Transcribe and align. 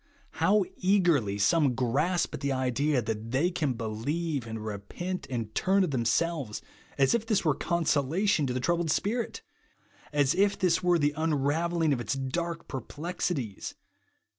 How 0.41 0.65
eagerly 0.77 1.37
some 1.37 1.75
grasp 1.75 2.33
at 2.33 2.39
the 2.39 2.51
idea, 2.51 3.03
that 3.03 3.29
they 3.29 3.51
can 3.51 3.75
beheve, 3.75 4.47
and 4.47 4.65
repent, 4.65 5.27
and 5.29 5.53
turn 5.53 5.83
of 5.83 5.91
themselves, 5.91 6.59
as 6.97 7.13
if 7.13 7.23
this 7.27 7.45
were 7.45 7.53
consolation 7.53 8.47
to 8.47 8.53
the 8.53 8.59
troubled 8.59 8.89
spirit 8.89 9.43
1 10.09 10.19
as 10.21 10.33
if 10.33 10.57
this 10.57 10.81
were 10.81 10.97
the 10.97 11.13
un 11.13 11.33
ravelling 11.35 11.93
of 11.93 12.01
its 12.01 12.15
dark 12.15 12.67
perplexities 12.67 13.75